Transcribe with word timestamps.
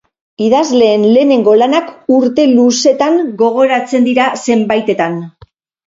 Idazleen 0.45 1.03
lehenengo 1.17 1.53
lanak 1.63 1.93
urte 2.17 2.47
luzetan 2.55 3.23
gogoratzen 3.45 4.11
dira 4.13 4.31
zenbaitetan. 4.45 5.25